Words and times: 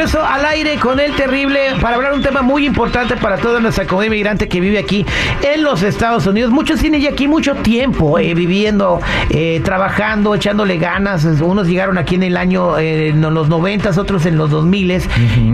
regreso 0.00 0.24
al 0.24 0.46
aire 0.46 0.76
con 0.78 0.98
el 0.98 1.14
terrible 1.14 1.58
para 1.78 1.96
hablar 1.96 2.14
un 2.14 2.22
tema 2.22 2.40
muy 2.40 2.64
importante 2.64 3.18
para 3.18 3.36
toda 3.36 3.60
nuestra 3.60 3.84
comunidad 3.86 4.12
inmigrante 4.14 4.48
que 4.48 4.58
vive 4.58 4.78
aquí 4.78 5.04
en 5.42 5.62
los 5.62 5.82
Estados 5.82 6.26
Unidos. 6.26 6.50
Muchos 6.50 6.80
tienen 6.80 7.02
ya 7.02 7.10
aquí 7.10 7.28
mucho 7.28 7.54
tiempo 7.56 8.18
eh, 8.18 8.32
viviendo, 8.32 8.98
eh, 9.28 9.60
trabajando, 9.62 10.34
echándole 10.34 10.78
ganas. 10.78 11.26
Unos 11.42 11.66
llegaron 11.68 11.98
aquí 11.98 12.14
en 12.14 12.22
el 12.22 12.38
año, 12.38 12.78
eh, 12.78 13.08
en 13.08 13.20
los 13.20 13.50
noventas, 13.50 13.98
otros 13.98 14.24
en 14.24 14.38
los 14.38 14.48
dos 14.50 14.64
miles. 14.64 15.06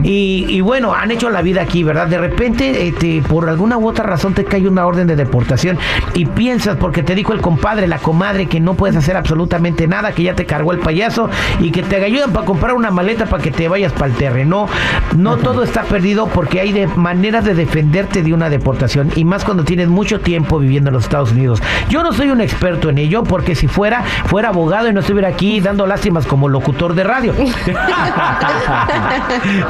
y, 0.05 0.47
y 0.49 0.61
bueno, 0.61 0.95
han 0.95 1.11
hecho 1.11 1.29
la 1.29 1.43
vida 1.43 1.63
aquí, 1.63 1.83
¿verdad? 1.83 2.07
De 2.07 2.19
repente, 2.19 2.95
te- 3.01 3.23
por 3.23 3.49
alguna 3.49 3.79
u 3.79 3.89
otra 3.89 4.05
razón 4.05 4.33
te 4.35 4.45
cae 4.45 4.69
una 4.69 4.87
orden 4.87 5.09
de 5.09 5.17
deportación 5.17 5.77
y 6.15 6.25
piensas 6.27 6.77
porque 6.77 7.03
te 7.03 7.17
dijo 7.17 7.33
el 7.33 7.41
compadre, 7.41 7.89
la 7.89 7.99
comadre 7.99 8.47
que 8.47 8.61
no 8.61 8.75
puedes 8.75 8.95
hacer 8.95 9.17
absolutamente 9.17 9.89
nada, 9.89 10.13
que 10.13 10.23
ya 10.23 10.35
te 10.37 10.47
cargó 10.47 10.71
el 10.71 10.79
payaso 10.79 11.29
y 11.59 11.73
que 11.73 11.83
te 11.83 11.97
ayudan 11.97 12.33
para 12.33 12.47
comprar 12.47 12.75
una 12.75 12.93
maleta 12.93 13.27
para 13.27 13.43
que 13.43 13.51
te 13.51 13.67
vayas 13.67 13.93
para 13.93 14.07
el 14.07 14.13
terreno. 14.13 14.36
No 14.45 15.37
todo 15.37 15.63
está 15.63 15.83
perdido 15.85 16.27
porque 16.29 16.61
hay 16.61 16.73
de 16.73 16.87
maneras 16.87 17.45
de 17.45 17.55
defenderte 17.55 18.23
de 18.23 18.35
una 18.35 18.51
deportación 18.51 19.11
y 19.15 19.25
más 19.25 19.45
cuando 19.45 19.65
tienes 19.65 19.89
mucho 19.89 20.21
tiempo 20.21 20.59
viviendo 20.59 20.91
en 20.91 20.95
los 20.95 21.05
Estados 21.05 21.33
Unidos. 21.33 21.63
Yo 21.89 22.03
no 22.03 22.13
soy 22.13 22.31
un 22.31 22.41
experto 22.41 22.91
en 22.91 22.99
ello 22.99 23.23
porque 23.23 23.55
si 23.55 23.69
fuera, 23.69 24.03
fuera 24.27 24.49
abogado 24.49 24.89
y 24.89 24.93
no 24.93 25.01
estuviera 25.01 25.29
aquí 25.29 25.61
dando 25.61 25.87
lástimas 25.87 26.27
como 26.27 26.49
locutor 26.49 26.95
de 26.95 27.05
radio. 27.05 27.35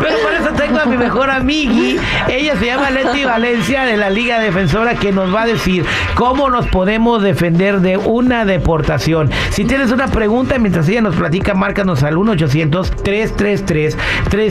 Pero 0.00 0.18
por 0.22 0.32
eso 0.32 0.50
tengo 0.56 0.80
a 0.80 0.86
mi 0.86 0.96
mejor 0.96 1.30
amigui. 1.30 1.98
Ella 2.28 2.56
se 2.56 2.66
llama 2.66 2.90
Leti 2.90 3.24
Valencia 3.24 3.84
de 3.84 3.96
la 3.96 4.10
Liga 4.10 4.38
Defensora 4.40 4.94
que 4.94 5.12
nos 5.12 5.34
va 5.34 5.42
a 5.42 5.46
decir 5.46 5.84
cómo 6.14 6.50
nos 6.50 6.66
podemos 6.66 7.22
defender 7.22 7.80
de 7.80 7.96
una 7.96 8.44
deportación. 8.44 9.30
Si 9.50 9.64
tienes 9.64 9.92
una 9.92 10.08
pregunta 10.08 10.58
mientras 10.58 10.88
ella 10.88 11.02
nos 11.02 11.16
platica, 11.16 11.54
márcanos 11.54 12.02
al 12.02 12.16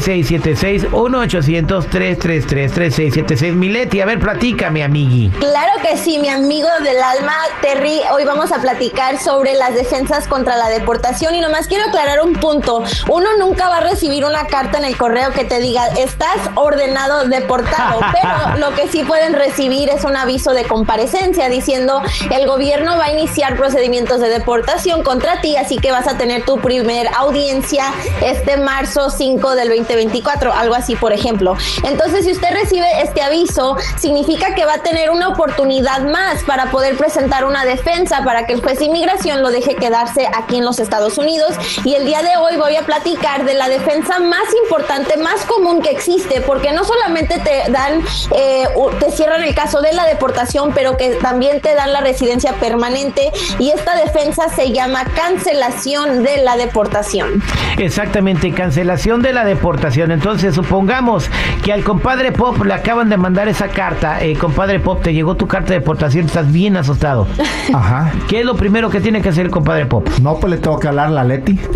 1-800-333-3676. 0.06 0.92
1-800-333-3676. 0.92 3.54
Mileti, 3.54 4.02
a 4.02 4.06
ver, 4.06 4.20
platícame, 4.20 4.84
amigui. 4.84 5.32
Claro 5.40 5.72
que 5.82 5.98
sí, 5.98 6.20
mi 6.20 6.30
amigo 6.30 6.70
del 6.84 7.02
alma, 7.02 7.34
Terry. 7.62 8.02
Hoy 8.14 8.26
vamos 8.26 8.52
a 8.52 8.62
platicar 8.62 9.18
sobre 9.20 9.56
las 9.56 9.74
defensas 9.74 10.28
contra 10.28 10.58
la 10.58 10.70
deportación 10.70 11.34
y 11.36 11.42
nomás 11.42 11.68
quiero 11.68 11.86
aclarar 11.86 12.22
un 12.22 12.34
punto. 12.34 12.84
Uno 13.10 13.30
nunca 13.40 13.68
va 13.70 13.78
a 13.78 13.82
recibir 13.82 14.26
una 14.26 14.46
carta 14.48 14.78
en 14.78 14.86
el 14.86 14.96
correo 14.98 15.32
que 15.32 15.46
te 15.46 15.60
diga, 15.60 15.88
estás 15.98 16.38
ordenado 16.56 17.28
deportado, 17.28 18.00
pero 18.14 18.58
lo 18.58 18.76
que 18.76 18.88
sí 18.88 19.04
pueden 19.04 19.34
recibir 19.34 19.90
es 19.90 20.04
un 20.04 20.16
aviso 20.16 20.54
de 20.54 20.66
comparecencia 20.66 21.50
diciendo, 21.50 22.04
el 22.32 22.46
gobierno 22.48 22.98
va 22.98 23.06
a 23.06 23.12
iniciar 23.12 23.58
procedimientos 23.58 24.20
de 24.20 24.30
deportación 24.30 25.02
contra 25.04 25.42
ti, 25.42 25.58
así 25.58 25.78
que 25.78 25.92
vas 25.92 26.08
a 26.08 26.18
tener 26.18 26.44
tu 26.44 26.60
primer 26.60 27.08
audiencia 27.16 27.94
este 28.22 28.58
marzo 28.58 29.10
5 29.10 29.56
del 29.56 29.70
2024, 29.96 30.54
algo 30.54 30.76
así, 30.76 30.96
por 30.96 31.14
ejemplo. 31.14 31.56
Entonces, 31.84 32.26
si 32.26 32.32
usted 32.32 32.50
recibe 32.52 32.88
este 33.02 33.22
aviso, 33.22 33.78
significa 33.98 34.54
que 34.56 34.66
va 34.66 34.76
a 34.76 34.84
tener 34.84 35.10
una 35.10 35.30
oportunidad 35.30 36.02
más 36.02 36.44
para 36.44 36.72
poder 36.72 36.98
presentar 36.98 37.46
una 37.46 37.66
defensa 37.66 38.24
para 38.24 38.46
que 38.46 38.54
el 38.54 38.62
juez 38.62 38.80
de 38.80 38.86
inmigración 38.86 39.42
lo 39.42 39.50
deje 39.50 39.76
quedarse 39.76 40.28
aquí 40.36 40.58
en 40.58 40.66
los 40.66 40.80
Estados 40.80 41.18
Unidos. 41.18 41.56
Y 41.84 41.96
el 41.96 42.06
día 42.06 42.22
de 42.22 42.38
hoy 42.38 42.58
voy 42.58 42.76
a 42.76 42.82
platicar 42.84 43.46
de 43.46 43.54
la 43.54 43.70
defensa 43.70 44.20
más 44.20 44.46
importante, 44.64 45.18
más 45.18 45.46
común 45.46 45.82
que 45.82 45.92
existe, 45.92 46.42
porque 46.42 46.72
no 46.72 46.84
solamente 46.84 47.40
te 47.40 47.72
dan, 47.72 48.04
eh, 48.36 48.68
te 49.00 49.12
cierran 49.12 49.44
el 49.44 49.56
caso 49.56 49.82
de 49.82 49.94
la 49.94 50.06
deportación, 50.06 50.72
pero 50.74 50.98
que 50.98 51.12
también 51.16 51.62
te 51.62 51.76
dan 51.76 51.94
la 51.94 52.02
residencia 52.02 52.54
permanente. 52.54 53.32
Y 53.60 53.72
esta 53.72 53.96
defensa 53.96 54.50
se 54.50 54.72
llama 54.72 55.06
cancelación 55.16 56.24
de 56.24 56.38
la 56.38 56.58
deportación. 56.58 57.42
Exactamente, 57.78 58.52
cancelación 58.54 59.22
de 59.22 59.34
la 59.34 59.46
deportación. 59.46 59.85
Entonces, 59.86 60.56
supongamos 60.56 61.30
que 61.64 61.72
al 61.72 61.84
compadre 61.84 62.32
Pop 62.32 62.64
le 62.66 62.74
acaban 62.74 63.08
de 63.10 63.18
mandar 63.18 63.48
esa 63.48 63.68
carta. 63.68 64.24
Eh, 64.24 64.36
compadre 64.36 64.80
Pop, 64.80 65.02
te 65.04 65.14
llegó 65.14 65.36
tu 65.36 65.48
carta 65.48 65.74
de 65.74 65.80
deportación, 65.80 66.26
estás 66.26 66.52
bien 66.52 66.76
asustado. 66.76 67.28
Ajá. 67.74 68.12
¿Qué 68.28 68.40
es 68.40 68.46
lo 68.46 68.56
primero 68.56 68.90
que 68.90 69.00
tiene 69.00 69.22
que 69.22 69.30
hacer 69.30 69.46
el 69.46 69.52
compadre 69.52 69.86
Pop? 69.86 70.08
No, 70.22 70.38
pues 70.38 70.52
le 70.52 70.58
tengo 70.58 70.80
que 70.80 70.88
hablar 70.88 71.08
a 71.08 71.12
la 71.12 71.24
Leti. 71.24 71.52
Oye, 71.70 71.76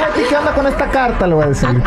Leti, 0.00 0.28
¿qué 0.28 0.36
onda 0.36 0.52
con 0.52 0.66
esta 0.66 0.88
carta? 0.90 1.26
Le 1.26 1.34
voy 1.34 1.44
a 1.44 1.48
decir. 1.48 1.68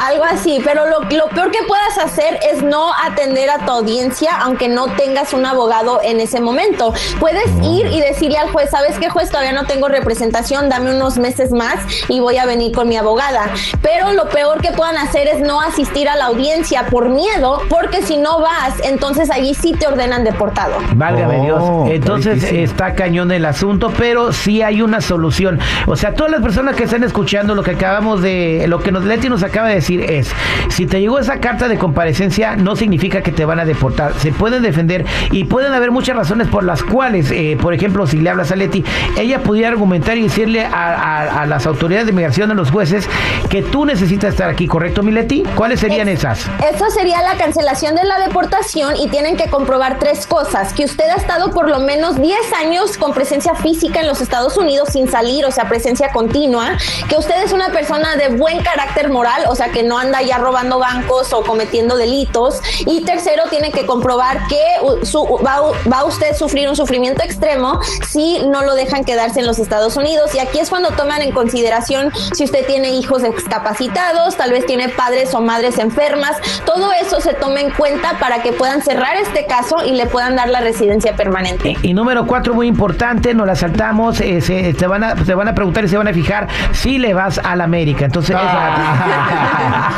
Algo 0.00 0.24
así, 0.24 0.60
pero 0.64 0.86
lo, 0.86 1.00
lo 1.00 1.28
peor 1.28 1.50
que 1.50 1.62
puedas 1.68 1.98
hacer 2.02 2.38
es 2.50 2.62
no 2.62 2.92
atender 3.04 3.50
a 3.50 3.58
tu 3.58 3.72
audiencia 3.72 4.30
aunque 4.40 4.68
no 4.68 4.86
tengas 4.86 5.34
un 5.34 5.44
abogado 5.44 6.00
en 6.02 6.20
ese 6.20 6.40
momento. 6.40 6.94
Puedes 7.20 7.50
ir 7.62 7.86
y 7.86 8.00
decirle 8.00 8.38
al 8.38 8.50
juez, 8.50 8.70
¿sabes 8.70 8.98
qué 8.98 9.10
juez? 9.10 9.28
Todavía 9.28 9.52
no 9.52 9.66
tengo 9.66 9.88
representación, 9.88 10.68
dame 10.68 10.94
unos 10.94 11.18
meses 11.18 11.52
más 11.52 11.76
y 12.08 12.20
voy 12.20 12.38
a 12.38 12.46
venir 12.46 12.72
con 12.72 12.88
mi 12.88 12.96
abogada. 12.96 13.50
Pero 13.82 14.12
lo 14.12 14.28
peor 14.28 14.60
que 14.60 14.72
puedan 14.72 14.96
hacer 14.96 15.28
es 15.28 15.40
no 15.40 15.60
asistir 15.60 16.08
a 16.08 16.16
la 16.16 16.26
audiencia 16.26 16.86
por 16.86 17.08
miedo, 17.08 17.60
porque 17.68 18.02
si 18.02 18.16
no 18.18 18.40
vas, 18.40 18.74
entonces 18.84 19.30
allí 19.30 19.54
sí 19.54 19.72
te 19.72 19.86
ordenan 19.86 20.24
deportado. 20.24 20.74
Válgame 20.94 21.36
Oh, 21.52 21.84
Dios. 21.86 21.90
Entonces 21.96 22.34
difícil. 22.36 22.58
está 22.60 22.94
cañón 22.94 23.30
el 23.32 23.44
asunto, 23.44 23.92
pero 23.96 24.32
sí 24.32 24.62
hay 24.62 24.82
una 24.82 25.00
solución. 25.00 25.58
O 25.86 25.96
sea, 25.96 26.14
todas 26.14 26.32
las 26.32 26.40
personas 26.42 26.76
que 26.76 26.84
están 26.84 27.04
escuchando 27.04 27.54
lo 27.54 27.62
que 27.62 27.72
acabamos 27.72 28.22
de, 28.22 28.64
lo 28.68 28.80
que 28.80 28.92
nos 28.92 29.04
Leti 29.04 29.28
nos 29.28 29.42
acaba 29.42 29.68
de 29.68 29.76
decir 29.76 30.00
es, 30.00 30.30
si 30.68 30.86
te 30.86 31.00
llegó 31.00 31.18
esa 31.18 31.40
carta 31.40 31.68
de 31.68 31.78
comparecencia, 31.78 32.56
no 32.56 32.76
significa 32.76 33.22
que 33.22 33.32
te 33.32 33.44
van 33.44 33.60
a 33.60 33.64
deportar. 33.64 34.12
Se 34.18 34.32
pueden 34.32 34.62
defender 34.62 35.04
y 35.30 35.44
pueden 35.44 35.72
haber 35.72 35.90
muchas 35.90 36.16
razones 36.16 36.48
por 36.48 36.64
las 36.64 36.82
cuales, 36.82 37.30
eh, 37.30 37.56
por 37.60 37.74
ejemplo, 37.74 38.06
si 38.06 38.18
le 38.18 38.30
hablas 38.30 38.50
a 38.52 38.56
Leti, 38.56 38.84
ella 39.18 39.40
pudiera 39.42 39.68
argumentar 39.68 40.16
y 40.18 40.22
decirle 40.22 40.64
a, 40.64 40.70
a- 40.94 41.42
a 41.42 41.46
las 41.46 41.66
autoridades 41.66 42.06
de 42.06 42.12
migración, 42.12 42.50
a 42.50 42.54
los 42.54 42.70
jueces, 42.70 43.08
que 43.56 43.62
tú 43.62 43.86
necesitas 43.86 44.34
estar 44.34 44.50
aquí, 44.50 44.66
¿correcto, 44.66 45.02
mi 45.02 45.12
Leti? 45.12 45.42
¿Cuáles 45.54 45.80
serían 45.80 46.08
esas? 46.10 46.40
Eso 46.74 46.90
sería 46.90 47.22
la 47.22 47.38
cancelación 47.38 47.94
de 47.94 48.04
la 48.04 48.18
deportación 48.18 48.96
y 48.98 49.08
tienen 49.08 49.38
que 49.38 49.48
comprobar 49.48 49.98
tres 49.98 50.26
cosas. 50.26 50.74
Que 50.74 50.84
usted 50.84 51.08
ha 51.08 51.14
estado 51.14 51.52
por 51.52 51.70
lo 51.70 51.78
menos 51.78 52.20
10 52.20 52.52
años 52.52 52.98
con 52.98 53.14
presencia 53.14 53.54
física 53.54 54.00
en 54.00 54.08
los 54.08 54.20
Estados 54.20 54.58
Unidos 54.58 54.90
sin 54.92 55.10
salir, 55.10 55.46
o 55.46 55.50
sea, 55.50 55.70
presencia 55.70 56.10
continua. 56.12 56.76
Que 57.08 57.16
usted 57.16 57.42
es 57.44 57.52
una 57.54 57.70
persona 57.70 58.16
de 58.16 58.28
buen 58.28 58.62
carácter 58.62 59.08
moral, 59.08 59.44
o 59.48 59.54
sea, 59.56 59.70
que 59.70 59.82
no 59.82 59.96
anda 59.98 60.20
ya 60.20 60.36
robando 60.36 60.78
bancos 60.78 61.32
o 61.32 61.42
cometiendo 61.42 61.96
delitos. 61.96 62.60
Y 62.80 63.04
tercero, 63.06 63.44
tiene 63.48 63.70
que 63.72 63.86
comprobar 63.86 64.46
que 64.48 65.06
su- 65.06 65.24
va, 65.46 65.60
va 65.90 66.04
usted 66.04 66.32
a 66.32 66.34
sufrir 66.34 66.68
un 66.68 66.76
sufrimiento 66.76 67.22
extremo 67.22 67.80
si 68.06 68.40
no 68.48 68.60
lo 68.64 68.74
dejan 68.74 69.02
quedarse 69.04 69.40
en 69.40 69.46
los 69.46 69.58
Estados 69.58 69.96
Unidos. 69.96 70.34
Y 70.34 70.40
aquí 70.40 70.58
es 70.58 70.68
cuando 70.68 70.90
toman 70.90 71.22
en 71.22 71.32
consideración 71.32 72.12
si 72.34 72.44
usted 72.44 72.66
tiene 72.66 72.90
hijos 72.90 73.22
discapacitados, 73.46 74.36
tal 74.36 74.50
vez 74.50 74.66
tiene 74.66 74.88
padres 74.88 75.32
o 75.34 75.40
madres 75.40 75.78
enfermas. 75.78 76.36
Todo 76.64 76.90
eso 76.92 77.20
se 77.20 77.32
toma 77.34 77.60
en 77.60 77.70
cuenta 77.70 78.18
para 78.18 78.42
que 78.42 78.52
puedan 78.52 78.82
cerrar 78.82 79.16
este 79.16 79.46
caso 79.46 79.76
y 79.86 79.92
le 79.92 80.06
puedan 80.06 80.34
dar 80.36 80.48
la 80.48 80.60
residencia 80.60 81.14
permanente. 81.14 81.76
Y, 81.82 81.90
y 81.90 81.94
número 81.94 82.26
cuatro, 82.26 82.54
muy 82.54 82.66
importante, 82.66 83.34
nos 83.34 83.46
la 83.46 83.54
saltamos, 83.54 84.20
eh, 84.20 84.40
se, 84.40 84.74
te, 84.74 84.86
van 84.86 85.04
a, 85.04 85.14
te 85.14 85.34
van 85.34 85.48
a 85.48 85.54
preguntar 85.54 85.84
y 85.84 85.88
se 85.88 85.96
van 85.96 86.08
a 86.08 86.12
fijar 86.12 86.48
si 86.72 86.98
le 86.98 87.14
vas 87.14 87.38
a 87.42 87.54
la 87.56 87.64
América. 87.64 88.04
Entonces, 88.04 88.34
esa- 88.36 89.90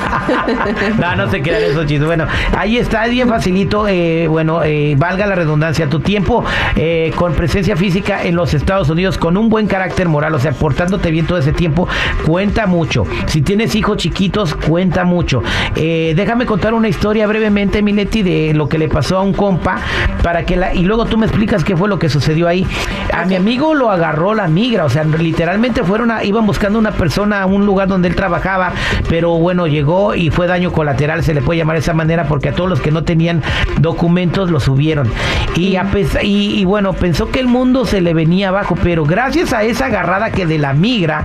no, 0.98 1.16
no 1.16 1.30
se 1.30 1.40
crean 1.42 1.62
esos 1.62 1.86
chistes. 1.86 2.06
Bueno, 2.06 2.26
ahí 2.56 2.76
está, 2.78 3.04
es 3.06 3.10
bien 3.12 3.28
facilito. 3.28 3.88
eh, 3.88 4.26
bueno, 4.28 4.62
eh, 4.62 4.94
valga 4.98 5.26
la 5.26 5.34
redundancia, 5.34 5.88
tu 5.88 6.00
tiempo 6.00 6.44
eh, 6.76 7.12
con 7.16 7.32
presencia 7.34 7.76
física 7.76 8.22
en 8.22 8.36
los 8.36 8.52
Estados 8.54 8.90
Unidos, 8.90 9.16
con 9.18 9.36
un 9.36 9.48
buen 9.48 9.66
carácter 9.66 10.08
moral, 10.08 10.34
o 10.34 10.38
sea, 10.38 10.52
portándote 10.52 11.10
bien 11.10 11.26
todo 11.26 11.38
ese 11.38 11.52
tiempo, 11.52 11.88
cuenta 12.26 12.66
mucho. 12.66 13.04
Si 13.28 13.42
tienes 13.42 13.74
hijos 13.74 13.98
chiquitos, 13.98 14.54
cuenta 14.54 15.04
mucho. 15.04 15.42
Eh, 15.76 16.14
déjame 16.16 16.46
contar 16.46 16.74
una 16.74 16.88
historia 16.88 17.26
brevemente, 17.26 17.82
Mileti, 17.82 18.22
de 18.22 18.52
lo 18.54 18.68
que 18.68 18.78
le 18.78 18.88
pasó 18.88 19.18
a 19.18 19.22
un 19.22 19.32
compa, 19.34 19.76
para 20.22 20.44
que 20.44 20.56
la, 20.56 20.74
y 20.74 20.82
luego 20.84 21.04
tú 21.04 21.18
me 21.18 21.26
explicas 21.26 21.62
qué 21.62 21.76
fue 21.76 21.88
lo 21.88 21.98
que 21.98 22.08
sucedió 22.08 22.48
ahí. 22.48 22.66
A 23.12 23.24
mi 23.26 23.36
amigo 23.36 23.74
lo 23.74 23.90
agarró 23.90 24.34
la 24.34 24.48
migra, 24.48 24.84
o 24.84 24.88
sea, 24.90 25.04
literalmente 25.04 25.84
fueron 25.84 26.10
a, 26.10 26.24
iban 26.24 26.46
buscando 26.46 26.78
una 26.78 26.92
persona 26.92 27.42
a 27.42 27.46
un 27.46 27.66
lugar 27.66 27.88
donde 27.88 28.08
él 28.08 28.14
trabajaba, 28.14 28.72
pero 29.08 29.32
bueno, 29.38 29.66
llegó 29.66 30.14
y 30.14 30.30
fue 30.30 30.46
daño 30.46 30.72
colateral, 30.72 31.22
se 31.22 31.34
le 31.34 31.42
puede 31.42 31.58
llamar 31.58 31.76
de 31.76 31.80
esa 31.80 31.94
manera, 31.94 32.24
porque 32.24 32.48
a 32.48 32.54
todos 32.54 32.70
los 32.70 32.80
que 32.80 32.90
no 32.90 33.04
tenían 33.04 33.42
documentos 33.80 34.50
lo 34.50 34.60
subieron. 34.60 35.08
Y, 35.54 35.76
a 35.76 35.84
pes- 35.90 36.18
y, 36.22 36.58
y 36.60 36.64
bueno, 36.64 36.92
pensó 36.92 37.30
que 37.30 37.40
el 37.40 37.46
mundo 37.48 37.84
se 37.84 38.00
le 38.00 38.14
venía 38.14 38.48
abajo, 38.48 38.74
pero 38.82 39.04
gracias 39.04 39.52
a 39.52 39.62
esa 39.64 39.86
agarrada 39.86 40.30
que 40.30 40.46
de 40.46 40.58
la 40.58 40.72
migra 40.72 41.24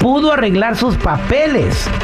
pudo 0.00 0.32
arreglar 0.32 0.76
sus 0.76 0.96
papeles. 0.96 1.41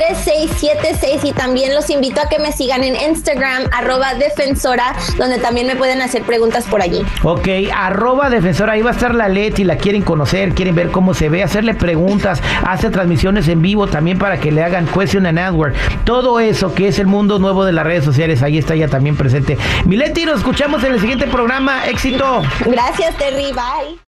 800-333-3676 0.00 1.24
y 1.24 1.32
también 1.32 1.74
los 1.74 1.90
invito 1.90 2.20
a 2.20 2.28
que 2.28 2.38
me 2.38 2.52
sigan 2.52 2.84
en 2.84 2.96
Instagram, 2.96 3.64
arroba 3.72 4.14
defensora, 4.14 4.94
donde 5.18 5.38
también 5.38 5.66
me 5.66 5.76
pueden 5.76 6.02
hacer 6.02 6.22
preguntas 6.22 6.64
por 6.64 6.82
allí. 6.82 7.02
Ok, 7.22 7.48
arroba 7.74 8.30
defensora, 8.30 8.72
ahí 8.72 8.82
va 8.82 8.90
a 8.90 8.94
estar 8.94 9.14
la 9.14 9.28
Leti, 9.28 9.64
la 9.64 9.76
quieren 9.76 10.02
conocer, 10.02 10.54
quieren 10.54 10.74
ver 10.74 10.90
cómo 10.90 11.14
se 11.14 11.28
ve, 11.28 11.42
hacerle 11.42 11.74
preguntas, 11.74 12.42
hace 12.66 12.90
transmisiones 12.90 13.48
en 13.48 13.62
vivo 13.62 13.86
también 13.86 14.18
para 14.18 14.40
que 14.40 14.50
le 14.50 14.62
hagan 14.62 14.86
question 14.86 15.26
and 15.26 15.38
answer. 15.38 15.72
Todo 16.04 16.40
eso 16.40 16.74
que 16.74 16.88
es 16.88 16.98
el 16.98 17.06
mundo 17.06 17.38
nuevo 17.38 17.64
de 17.64 17.72
las 17.72 17.84
redes 17.84 18.04
sociales, 18.04 18.42
ahí 18.42 18.58
está 18.58 18.74
ella 18.74 18.88
también 18.88 19.16
presente. 19.16 19.58
Mileti, 19.84 20.24
nos 20.24 20.38
escuchamos 20.38 20.82
en 20.84 20.92
el 20.92 21.00
siguiente 21.00 21.26
programa. 21.26 21.86
Éxito. 21.86 22.42
Gracias, 22.66 23.16
Terry. 23.16 23.52
Bye. 23.52 23.98